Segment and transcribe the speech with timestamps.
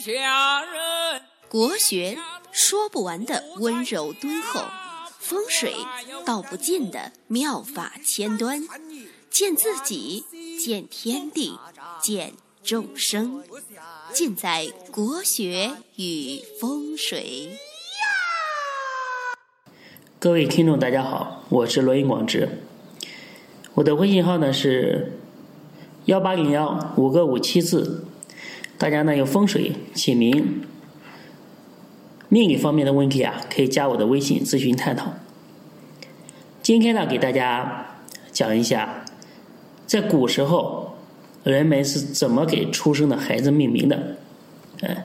[0.00, 1.20] 下人。
[1.48, 2.16] 国学
[2.50, 4.62] 说不完的温柔敦厚，
[5.18, 5.74] 风水
[6.24, 8.66] 道不尽的妙法千端，
[9.28, 10.24] 见自己，
[10.58, 11.58] 见天地，
[12.00, 12.32] 见
[12.62, 13.44] 众生，
[14.12, 17.58] 尽在国学与风水。
[20.18, 22.62] 各位听众，大家好，我是罗云广志，
[23.74, 25.18] 我的微信号呢是
[26.06, 28.06] 幺八零幺五个五七字，
[28.80, 30.62] 大家呢有风水、起名、
[32.30, 35.12] 命理方面的问题啊，可以加我的微信咨询探讨。
[36.62, 37.98] 今天呢，给大家
[38.32, 39.04] 讲一下，
[39.86, 40.96] 在古时候
[41.44, 44.16] 人们是怎么给出生的孩子命名的。
[44.80, 44.96] 嗯，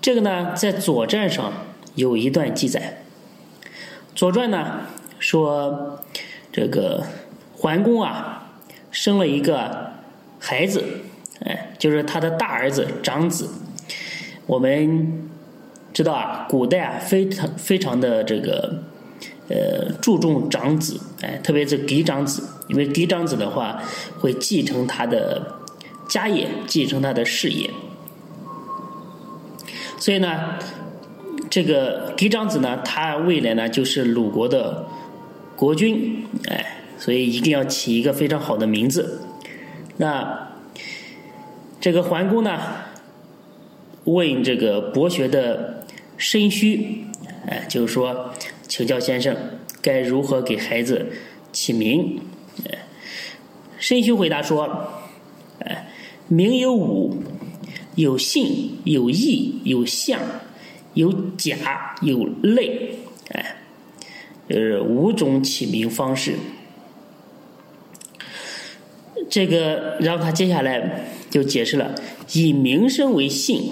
[0.00, 1.52] 这个呢，在《左传》上
[1.94, 3.02] 有一段记载。
[4.14, 4.86] 《左传》呢
[5.18, 6.00] 说，
[6.50, 7.04] 这个
[7.52, 8.50] 桓公啊
[8.90, 9.92] 生了一个
[10.38, 11.02] 孩子，
[11.44, 13.48] 哎，就是他的大儿子长子。
[14.46, 15.28] 我们
[15.92, 18.82] 知道啊，古代啊非常非常的这个
[19.48, 23.82] 呃注重长子，哎，特别是嫡长子，因为嫡长子的话
[24.20, 25.56] 会继承他的
[26.08, 27.70] 家业，继承他的事业，
[29.98, 30.54] 所以呢。
[31.50, 34.84] 这个嫡长子呢，他未来呢就是鲁国的
[35.56, 39.22] 国君，哎，所以一定要起一个非常好的名字。
[39.96, 40.50] 那
[41.88, 42.60] 这个桓公呢，
[44.04, 45.86] 问这个博学的
[46.18, 47.06] 申须，
[47.46, 48.30] 哎，就是说，
[48.64, 49.34] 请教先生，
[49.80, 51.10] 该如何给孩子
[51.50, 52.20] 起名？
[52.70, 52.78] 哎，
[53.78, 54.68] 申须回答说，
[55.60, 55.88] 哎，
[56.28, 57.22] 名有五，
[57.94, 60.20] 有姓，有义，有相。
[60.92, 62.96] 有甲有类，
[63.30, 63.56] 哎，
[64.48, 66.34] 呃，五种起名方式。
[69.30, 71.94] 这个，然后他接下来就解释了：
[72.32, 73.62] 以名声为姓，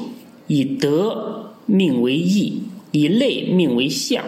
[0.47, 2.63] 以德命为义，
[2.93, 4.25] 以类命为相，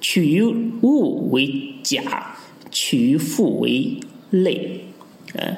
[0.00, 0.42] 取于
[0.82, 2.36] 物为甲，
[2.70, 3.96] 取于父为
[4.30, 4.84] 类，
[5.34, 5.56] 嗯。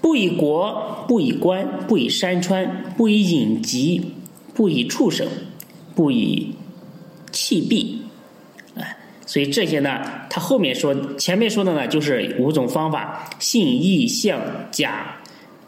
[0.00, 4.02] 不以国，不以官，不以山川，不以隐疾。
[4.54, 5.28] 不以畜生，
[5.94, 6.54] 不以
[7.30, 7.98] 器币，
[9.26, 10.00] 所以这些呢，
[10.30, 15.16] 他后面说，前面说的呢，就是五种方法：信、义、相、甲、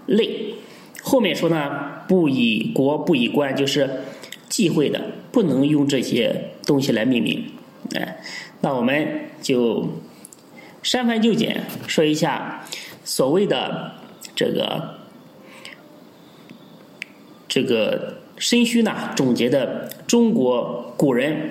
[0.06, 0.54] 类。
[1.02, 3.91] 后面说呢，不以国，不以官，就是
[4.48, 5.02] 忌讳的，
[5.32, 7.44] 不能用这些东西来命名。
[7.94, 8.20] 哎，
[8.60, 9.88] 那我们就
[10.82, 12.64] 删繁就简，说一下
[13.04, 13.92] 所谓的
[14.34, 15.00] 这个
[17.48, 18.19] 这个。
[18.40, 21.50] 申虚呢总结的中国古人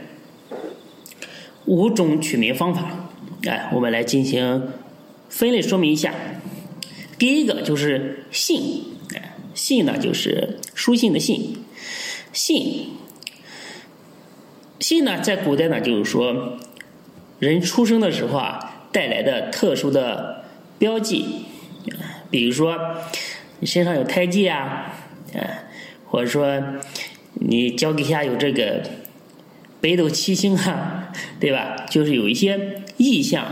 [1.67, 3.11] 五种取名方法，
[3.47, 4.73] 哎，我们来进行
[5.29, 6.13] 分类说明一下。
[7.19, 8.85] 第一个就是姓，
[9.15, 11.57] 哎，姓呢就是书信的信，
[12.33, 12.89] 信
[14.81, 16.57] ”“信呢在古代呢就是说
[17.39, 20.45] 人出生的时候啊带来的特殊的
[20.79, 21.45] 标记，
[22.31, 22.75] 比如说
[23.59, 24.93] 你身上有胎记啊，
[25.33, 25.63] 哎。
[26.09, 26.63] 或者说，
[27.33, 28.81] 你脚底下有这个
[29.79, 31.85] 北斗七星啊，对吧？
[31.89, 33.45] 就是有一些意象，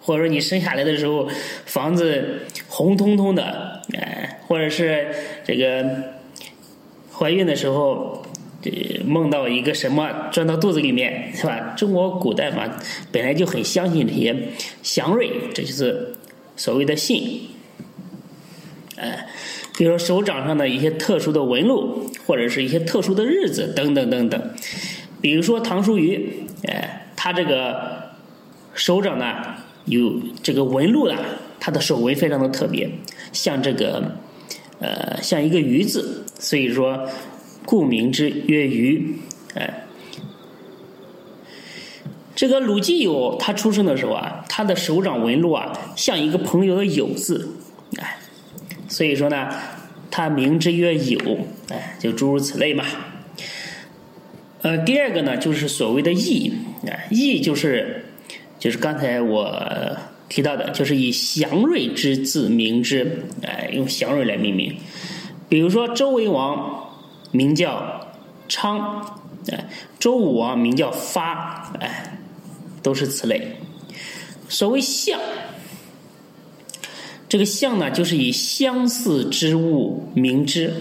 [0.00, 1.28] 或者说你生下来的时候
[1.66, 5.08] 房子红彤彤的，哎，或者是
[5.44, 5.84] 这个
[7.12, 8.22] 怀孕的时候
[9.04, 11.74] 梦到一个什么钻到肚子里面，是吧？
[11.76, 12.64] 中国古代嘛，
[13.12, 14.34] 本来就很相信这些
[14.82, 16.14] 祥瑞，这就是
[16.56, 17.48] 所谓的信，
[18.96, 19.26] 哎。
[19.76, 24.50] 比如说手掌上的一些特殊的纹路，或者是一些特殊的日子等等等等。
[25.20, 28.10] 比如说唐叔虞，哎，他这个
[28.74, 29.34] 手掌呢
[29.84, 31.16] 有这个纹路了，
[31.58, 32.90] 他的手纹非常的特别，
[33.32, 34.16] 像这个
[34.80, 37.08] 呃像一个鱼字，所以说
[37.64, 39.18] 故名之曰鱼，
[39.54, 39.84] 哎。
[42.34, 47.56] 这个鲁季友他出生的时候啊，他的手掌纹路啊像一个朋友的友字。
[47.98, 48.16] 哎
[48.86, 49.48] 所以说呢，
[50.10, 51.18] 他名之曰友，
[51.70, 52.84] 哎，就诸如此类嘛。
[54.62, 56.52] 呃，第二个呢，就是所谓的义，
[56.84, 58.04] 啊，义就是
[58.58, 59.96] 就是刚才我
[60.28, 64.74] 提到的，就是以祥瑞之字名之，哎，用祥瑞来命名。
[65.48, 66.88] 比如说周文王
[67.30, 68.06] 名叫
[68.48, 69.20] 昌，
[69.52, 69.68] 哎，
[69.98, 72.18] 周武王名叫发，哎，
[72.82, 73.56] 都是此类。
[74.48, 75.18] 所谓相。
[77.28, 80.72] 这个相呢，就是以相似之物名之，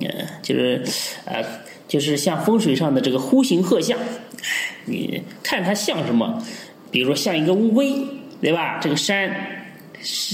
[0.00, 0.06] 呃，
[0.40, 0.80] 就是
[1.24, 1.44] 呃，
[1.92, 3.98] 就是像风水上的这个呼形鹤相，
[4.86, 6.42] 你看它像什么？
[6.90, 7.92] 比如说像一个乌龟，
[8.40, 8.78] 对吧？
[8.78, 9.30] 这个山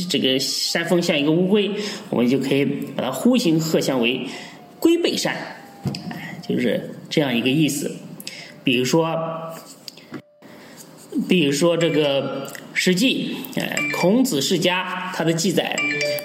[0.08, 1.68] 这个山峰像一个乌龟，
[2.10, 4.24] 我们就可以把它呼形鹤象为
[4.78, 5.34] 龟背山，
[6.10, 7.90] 哎，就是这样一个意思。
[8.62, 9.16] 比如说，
[11.28, 15.76] 比如说这个《史记》哎，孔子世家他的记载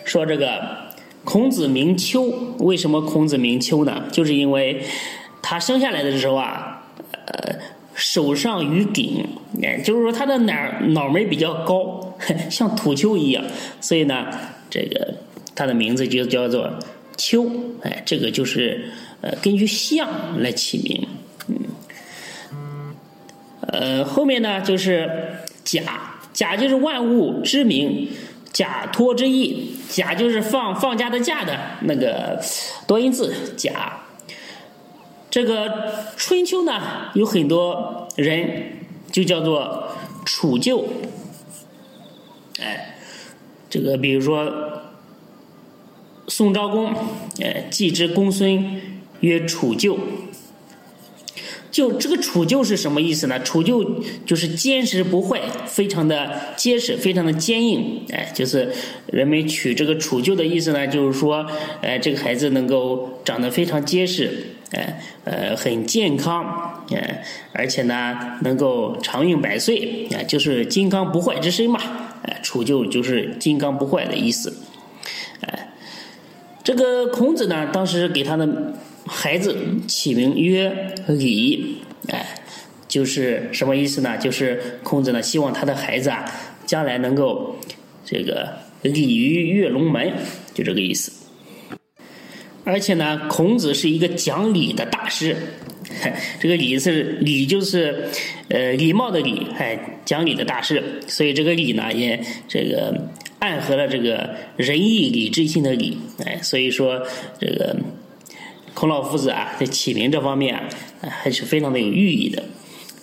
[0.05, 0.77] 说，这个
[1.23, 2.23] 孔子名丘，
[2.59, 4.03] 为什么孔子名丘呢？
[4.11, 4.83] 就是因为
[5.43, 6.81] 他生下来的时候啊，
[7.27, 7.59] 呃。
[7.95, 9.23] 手上于顶，
[9.61, 10.53] 哎，就是说他的脑
[10.87, 12.17] 脑门比较高，
[12.49, 13.45] 像土丘一样，
[13.79, 14.25] 所以呢，
[14.67, 15.13] 这个
[15.53, 16.73] 他的名字就叫做
[17.17, 17.47] 丘，
[17.83, 18.89] 哎，这个就是
[19.21, 21.07] 呃根据象来起名，
[22.51, 22.95] 嗯，
[23.67, 25.07] 呃后面呢就是
[25.63, 25.83] 甲，
[26.33, 28.09] 甲就是万物之名，
[28.51, 32.41] 甲托之意，甲就是放放假的假的那个
[32.87, 33.99] 多音字甲。
[35.33, 38.73] 这个春秋呢，有很多人
[39.11, 39.87] 就叫做
[40.23, 40.87] 楚旧，
[42.59, 42.99] 哎，
[43.67, 44.83] 这个比如说
[46.27, 46.93] 宋昭公，
[47.41, 48.79] 哎，继之公孙
[49.21, 49.97] 曰楚旧，
[51.71, 53.41] 就这个楚旧是什么意思呢？
[53.41, 58.71] 楚旧就是坚实不坏，非常的结实，非常的坚硬，哎，就是
[59.07, 61.43] 人们取这个楚旧的意思呢，就是说，
[61.81, 64.52] 哎，这个孩子能够长得非常结实。
[64.71, 64.93] 呃
[65.23, 67.21] 呃，很健康，呃，
[67.51, 71.79] 而且呢，能够长命百岁，啊，就是金刚不坏之身嘛，
[72.23, 74.55] 呃，楚就就是金刚不坏的意思，
[75.41, 75.69] 哎，
[76.63, 78.73] 这个孔子呢，当时给他的
[79.05, 79.55] 孩子
[79.87, 82.25] 起名曰礼，哎，
[82.87, 84.17] 就是什么意思呢？
[84.17, 86.25] 就是孔子呢，希望他的孩子啊，
[86.65, 87.57] 将来能够
[88.03, 90.13] 这个礼于跃龙门，
[90.53, 91.11] 就这个意思。
[92.65, 95.35] 而且呢，孔子是一个讲礼的大师，
[96.39, 98.07] 这个礼是礼就是
[98.47, 107.05] 呃礼貌的礼，哎，讲理的大师，所以这个礼呢也这个暗合了这个仁义礼智信的礼，哎，所以说
[107.39, 107.75] 这个
[108.73, 110.69] 孔老夫子啊在起名这方面啊
[111.01, 112.43] 还是非常的有寓意的。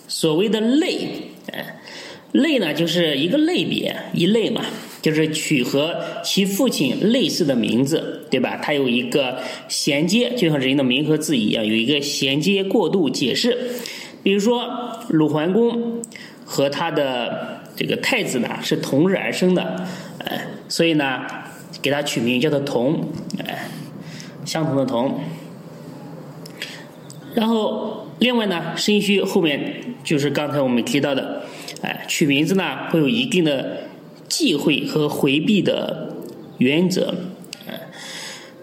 [0.08, 1.06] 所谓的类，
[1.52, 1.76] 哎，
[2.32, 4.64] 类呢就是一个类别一类嘛。
[5.02, 8.60] 就是取和其父亲类似的名字，对吧？
[8.62, 13.56] 它有一个衔接，就像人的名和字一样，有一个衔接过渡解释。
[14.22, 16.02] 比如说鲁桓公
[16.44, 19.86] 和他的这个太子呢是同日而生的，
[20.18, 21.22] 哎，所以呢
[21.80, 23.08] 给他取名叫做同，
[23.38, 23.70] 哎，
[24.44, 25.18] 相同的同。
[27.34, 31.44] 然后另外呢，申虚后面就是刚才我们提到的，
[31.80, 33.84] 哎，取名字呢会有一定的。
[34.30, 36.14] 忌讳和回避的
[36.58, 37.12] 原则，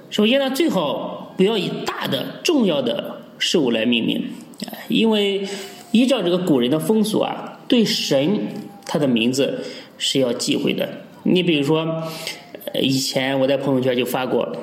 [0.10, 4.24] 首先呢，最好不要以大的、重要的事物来命名，
[4.88, 5.46] 因为
[5.92, 8.40] 依照这个古人的风俗啊，对神
[8.86, 9.62] 他的名字
[9.98, 10.90] 是要忌讳的。
[11.24, 12.04] 你比如说，
[12.82, 14.56] 以前我在朋友圈就发过，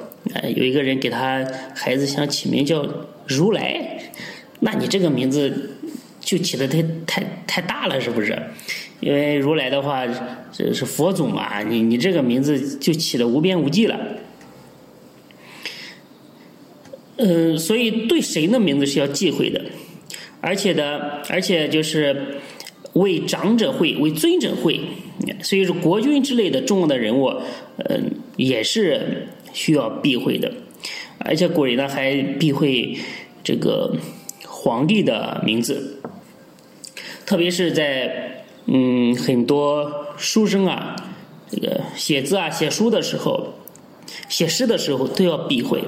[0.57, 2.85] 有一个人给他孩子想起名叫
[3.29, 4.01] 如来，
[4.61, 5.77] 那你这个名字
[6.21, 8.43] 就起的太太太大了，是不是？
[9.01, 10.07] 因为如来的话，
[10.51, 14.01] 这是佛祖嘛，你你这个名字就起的无边无际了。
[17.17, 19.61] 嗯，所以对神的名字是要忌讳的，
[20.41, 22.41] 而且的，而且就是
[22.95, 24.81] 为长者讳，为尊者讳，
[25.43, 27.31] 所以说国君之类的重要的人物，
[27.77, 30.51] 嗯，也是需要避讳的。
[31.19, 32.97] 而且古人呢还避讳
[33.43, 33.97] 这个
[34.47, 36.01] 皇帝的名字，
[37.27, 38.24] 特别是在。
[38.67, 40.97] 嗯，很多书生啊，
[41.51, 43.53] 这个写字啊、写书的时候、
[44.31, 45.85] 写诗的时候都要避讳，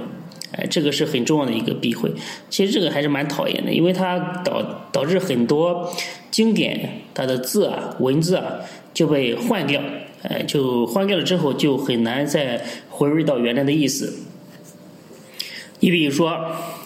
[0.52, 2.12] 哎，这个是很重要的一个避讳。
[2.50, 5.90] 其实这个还是蛮讨厌的，因为它导导致很多
[6.30, 8.44] 经典它的字啊、文字啊
[8.92, 9.80] 就被换掉，
[10.24, 14.18] 哎，就换掉了之后就很难再回味到原来的意思。
[15.80, 16.38] 你比如说，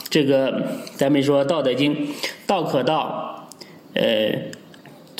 [0.08, 2.06] 这个咱们说《道德经》，
[2.46, 3.50] 道可道，
[3.94, 4.59] 呃。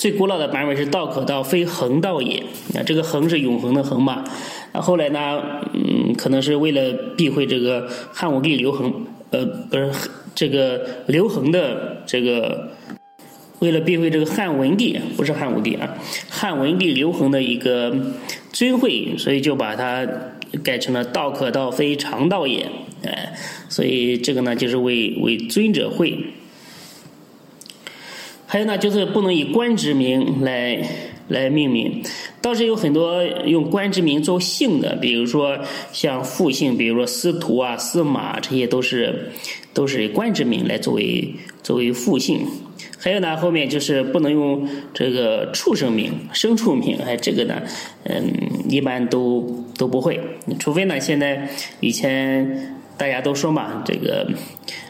[0.01, 2.41] 最古老的版本是“道可道，非恒道也”。
[2.73, 4.23] 啊，这个“恒”是永恒的“恒”嘛。
[4.71, 5.39] 啊，后来呢，
[5.75, 8.91] 嗯，可能是为了避讳这个汉武帝刘恒，
[9.29, 9.91] 呃，不是
[10.33, 12.71] 这个刘恒的这个，
[13.59, 15.95] 为了避讳这个汉文帝，不是汉武帝啊，
[16.27, 17.95] 汉文帝刘恒的一个
[18.51, 20.07] 尊讳，所以就把它
[20.63, 22.67] 改成了“道可道，非常道也”。
[23.05, 23.33] 哎，
[23.69, 26.17] 所以这个呢，就是为为尊者讳。
[28.51, 30.77] 还有呢，就是不能以官职名来
[31.29, 32.03] 来命名，
[32.41, 35.57] 倒是有很多用官职名做姓的，比如说
[35.93, 39.31] 像复姓，比如说司徒啊、司马，这些都是
[39.73, 42.45] 都是以官职名来作为作为复姓。
[42.99, 47.63] 还有呢，后面就是不能用这个畜生名、牲畜名，哎，这个呢，
[48.03, 48.33] 嗯，
[48.67, 50.19] 一般都都不会，
[50.59, 51.47] 除非呢，现在
[51.79, 54.27] 以前大家都说嘛，这个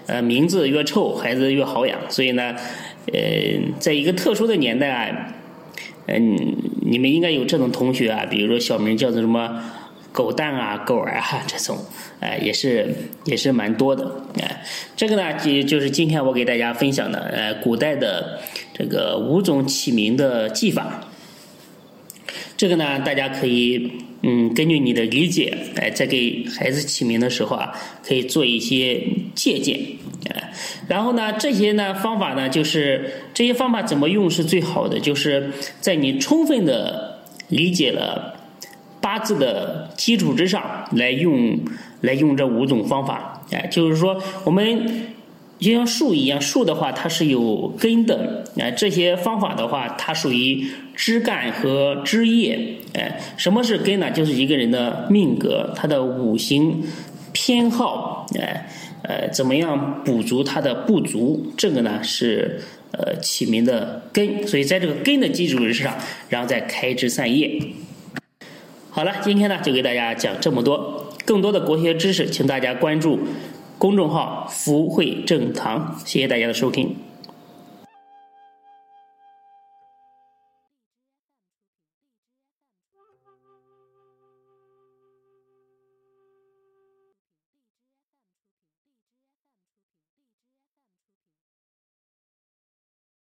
[0.08, 2.56] 呃名字越臭，孩子越好养，所以呢，
[3.08, 3.20] 呃，
[3.80, 5.34] 在一个特殊的年代啊，
[6.08, 9.64] 嗯，你们应该有这种同学啊，比如说小名叫做什么？
[10.14, 11.78] 狗蛋啊，狗儿啊，这种，
[12.20, 12.94] 哎，也是
[13.24, 14.62] 也是蛮多的，哎，
[14.94, 18.42] 这个呢，就就是今天我给大家分享的，呃，古代的
[18.74, 21.08] 这个五种起名的技法，
[22.58, 27.72] 这个呢，大家可以，嗯，根据你的理解，哎，在给孩子起名的时候啊，
[28.06, 29.02] 可以做一些
[29.36, 29.80] 借鉴，
[30.30, 30.54] 哎，
[30.88, 38.38] 然后呢，这些呢方法呢，就是这些方法怎么用是最好的，就是在你充分的理解了。
[39.02, 41.60] 八字的基础之上来用，
[42.02, 45.08] 来用这五种方法，哎，就是说我们
[45.62, 54.10] 就像树一样，树的话它是有根的，哎，这些方法的话它属于枝干和枝叶，哎，什么是根呢？
[54.10, 56.84] 就是一个人的命格，他的五行
[57.32, 58.68] 偏好，哎，
[59.04, 61.54] 呃，怎么样补足他的不足？
[61.56, 62.60] 这个呢是
[62.92, 65.96] 呃起名的根，所以在这个根的基础上，
[66.30, 67.62] 然后再开枝散叶。
[68.90, 71.14] 好了，今天呢就给大家讲这么多。
[71.24, 73.20] 更多的国学知识，请大家关注
[73.82, 76.00] 公众号“福慧正堂”。
[76.06, 76.96] 谢谢大家的收听。